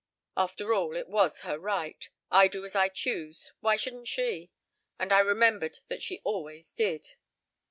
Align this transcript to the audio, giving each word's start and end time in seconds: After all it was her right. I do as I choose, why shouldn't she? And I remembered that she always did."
After 0.35 0.73
all 0.73 0.95
it 0.97 1.07
was 1.07 1.41
her 1.41 1.59
right. 1.59 2.09
I 2.31 2.47
do 2.47 2.65
as 2.65 2.75
I 2.75 2.89
choose, 2.89 3.51
why 3.59 3.75
shouldn't 3.75 4.07
she? 4.07 4.49
And 4.97 5.13
I 5.13 5.19
remembered 5.19 5.77
that 5.89 6.01
she 6.01 6.21
always 6.23 6.73
did." 6.73 7.17